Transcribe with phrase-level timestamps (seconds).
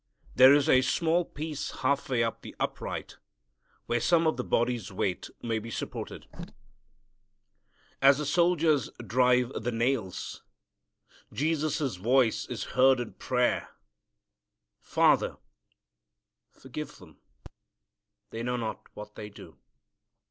[0.33, 3.17] There is a small piece half way up the upright
[3.85, 6.25] where some of the body's weight may be supported.
[8.01, 10.41] As the soldiers drive the nails,
[11.31, 13.69] Jesus' voice is heard in prayer,
[14.79, 15.37] "Father,
[16.51, 17.17] forgive them;
[18.31, 19.55] they know not what they do."